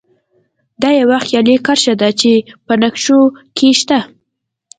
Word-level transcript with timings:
دا 0.81 0.89
یوه 1.01 1.17
خیالي 1.25 1.55
کرښه 1.65 1.93
ده 2.01 2.09
چې 2.19 2.31
په 2.65 2.73
نقشو 2.83 3.19
کې 3.57 3.67
شته 3.79 3.99